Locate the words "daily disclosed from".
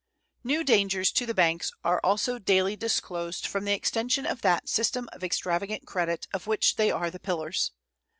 2.39-3.65